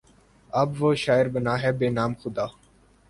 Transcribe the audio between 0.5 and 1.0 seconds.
اب وہ